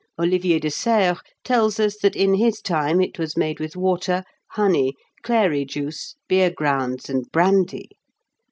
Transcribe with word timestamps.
Olivier 0.19 0.57
de 0.57 0.71
Serres 0.71 1.19
tells 1.43 1.79
us 1.79 1.95
that 1.99 2.15
in 2.15 2.33
his 2.33 2.59
time 2.59 2.99
it 3.01 3.19
was 3.19 3.37
made 3.37 3.59
with 3.59 3.75
water, 3.75 4.23
honey, 4.53 4.95
clary 5.21 5.63
juice, 5.63 6.15
beer 6.27 6.49
grounds, 6.49 7.07
and 7.07 7.31
brandy. 7.31 7.87